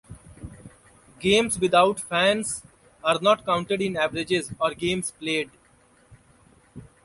Games 1.19 1.59
without 1.59 1.99
fans 1.99 2.63
are 3.03 3.19
not 3.21 3.45
counted 3.45 3.81
in 3.83 3.95
averages 3.95 4.51
or 4.59 4.73
games 4.73 5.11
played. 5.11 5.51